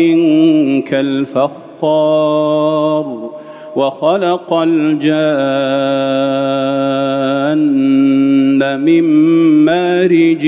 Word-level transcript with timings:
كالفخار 0.88 2.58
وخلق 3.76 4.54
الجان 4.54 5.18
من 8.82 9.04
مارج 9.66 10.48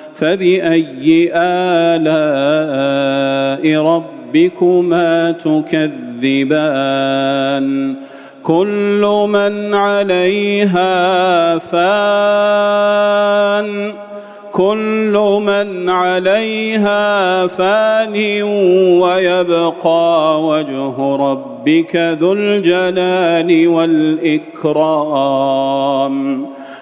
فبأي 0.21 1.31
آلاء 1.35 2.61
ربكما 3.81 5.31
تكذبان؟ 5.31 5.95
كل 8.43 9.25
من 9.29 9.73
عليها 9.73 11.57
فان. 11.57 11.81
كل 14.51 15.41
من 15.45 15.89
عليها 15.89 17.47
فان 17.47 18.43
ويبقى 19.01 20.43
وجه 20.43 21.15
ربك 21.15 21.95
ذو 21.95 22.33
الجلال 22.33 23.67
والإكرام. 23.67 24.81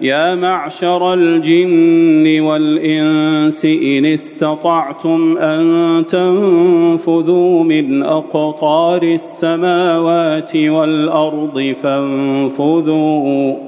يا 0.00 0.34
معشر 0.34 1.14
الجن 1.14 2.40
والإنس 2.40 3.64
إن 3.64 4.06
استطعتم 4.06 5.38
أن 5.38 6.04
تنفذوا 6.06 7.64
من 7.64 8.02
أقطار 8.02 9.02
السماوات 9.02 10.56
والأرض 10.56 11.74
فانفذوا. 11.82 13.67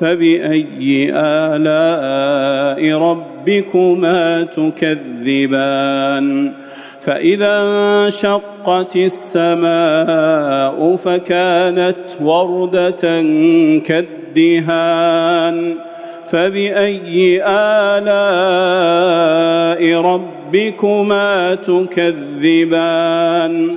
فبأي 0.00 1.10
آلاء 1.14 2.98
ربكما 2.98 4.44
تكذبان؟ 4.44 6.52
فإذا 7.00 7.62
انشقت 7.62 8.96
السماء 8.96 10.96
فكانت 10.96 11.96
وردة 12.20 13.22
كالدهان. 13.80 15.74
فبأي 16.26 17.42
آلاء 17.46 18.08
ربكما 20.00 21.54
تكذبان؟ 21.54 23.76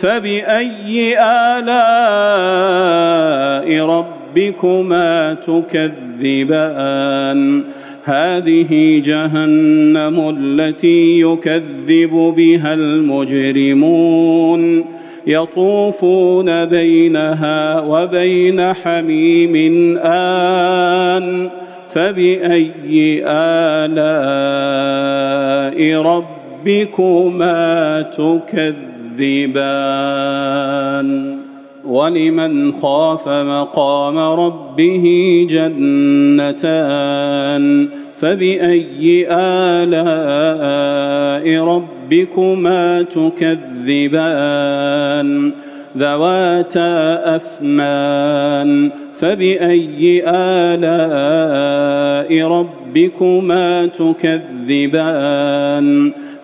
فبأي 0.00 1.18
آلاء 1.20 1.76
ربكما 3.86 5.34
تكذبان؟ 5.34 7.40
هذه 8.04 9.02
جهنم 9.04 10.36
التي 10.38 11.20
يكذب 11.20 12.34
بها 12.36 12.74
المجرمون. 12.74 14.84
يطوفون 15.26 16.64
بينها 16.64 17.80
وبين 17.80 18.72
حميم 18.72 19.96
آن. 19.98 21.48
فبأي 21.88 23.22
آلاء 23.26 23.90
ربكما 26.02 28.02
تكذبان؟ 28.02 28.99
ولمن 31.84 32.72
خاف 32.72 33.28
مقام 33.28 34.18
ربه 34.18 35.46
جنتان 35.50 36.90
فبأي 38.16 39.26
آلاء 39.30 40.44
ربكما 41.64 43.02
تكذبان 43.02 44.30
ذواتا 45.96 47.36
أفنان 47.36 48.90
فبأي 49.16 50.22
آلاء 50.26 51.50
ربكما 52.46 53.86
تكذبان 53.86 55.10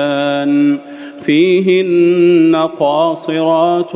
فيهن 1.22 2.56
قاصرات 2.80 3.96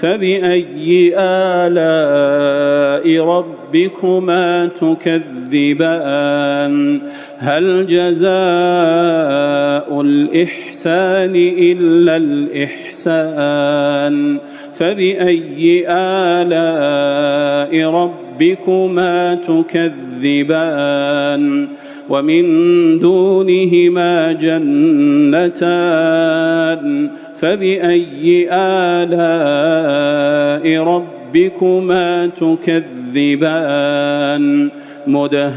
فبأي 0.00 1.14
آلاء 1.18 3.24
ربكما 3.24 4.68
تكذبان؟ 4.80 6.74
هل 7.38 7.86
جزاء 7.86 8.30
الإحسان 10.00 11.32
إلا 11.58 12.16
الإحسان؟ 12.16 14.38
فبأي 14.74 15.84
آلاء 15.88 17.90
ربكما 17.90 19.34
تكذبان؟ 19.34 21.06
ومن 22.08 22.44
دونهما 22.98 24.32
جنتان. 24.32 25.56
فبأي 27.40 28.48
آلاء 28.52 29.16
ربكما 30.82 32.26
تكذبان؟ 32.26 32.86
مدهامتان. 35.06 35.56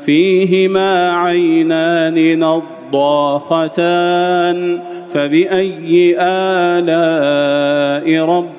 فيهما 0.00 1.12
عينان 1.12 2.38
نضاختان. 2.38 4.78
فبأي 5.08 6.16
آلاء 6.18 8.24
ربكما 8.24 8.57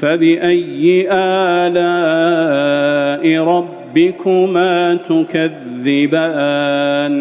فبأي 0.00 1.06
آلاء 1.10 3.24
ربكما 3.44 4.98
تكذبان؟ 5.08 7.14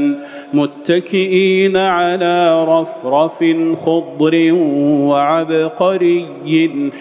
متكئين 0.53 1.77
على 1.77 2.65
رفرف 2.65 3.43
خضر 3.85 4.53
وعبقري 4.83 6.25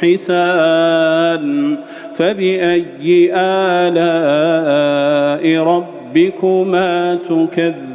حسان. 0.01 1.77
فبأي 2.15 3.31
آلاء 3.35 5.63
ربكما 5.63 7.15
تكذبان؟ 7.15 7.87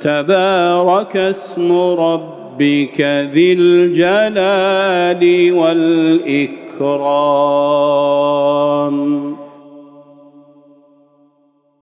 تبارك 0.00 1.16
اسم 1.16 1.72
ربك 2.60 3.00
ذي 3.32 3.52
الجلال 3.52 5.22
والإكرام. 5.52 6.90